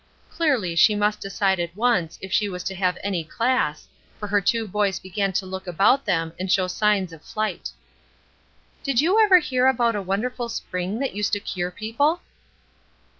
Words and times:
Clearly 0.31 0.75
she 0.75 0.95
must 0.95 1.19
decide 1.21 1.59
at 1.59 1.75
once 1.75 2.17
if 2.23 2.33
she 2.33 2.49
was 2.49 2.63
to 2.63 2.73
have 2.73 2.97
any 3.03 3.23
class, 3.23 3.87
for 4.17 4.25
her 4.29 4.41
two 4.41 4.67
boys 4.67 4.97
began 4.97 5.31
to 5.33 5.45
look 5.45 5.67
about 5.67 6.05
them, 6.05 6.33
and 6.39 6.51
show 6.51 6.65
signs 6.65 7.13
of 7.13 7.21
flight. 7.23 7.69
"Did 8.81 8.99
you 8.99 9.23
ever 9.23 9.37
hear 9.37 9.67
about 9.67 9.95
a 9.95 10.01
wonderful 10.01 10.49
spring 10.49 10.97
that 11.01 11.13
used 11.13 11.33
to 11.33 11.39
cure 11.39 11.69
people?" 11.69 12.21